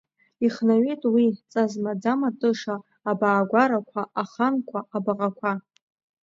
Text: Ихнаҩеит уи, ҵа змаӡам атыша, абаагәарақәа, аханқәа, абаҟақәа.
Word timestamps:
Ихнаҩеит 0.45 1.03
уи, 1.13 1.27
ҵа 1.51 1.63
змаӡам 1.71 2.21
атыша, 2.29 2.75
абаагәарақәа, 3.09 4.01
аханқәа, 4.21 4.79
абаҟақәа. 4.97 5.51